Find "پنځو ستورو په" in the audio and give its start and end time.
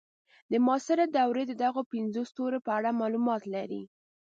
1.93-2.71